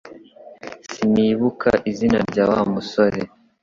[0.93, 3.19] Sinibuka izina rya Wa musore